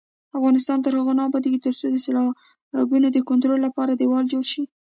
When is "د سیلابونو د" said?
1.89-3.17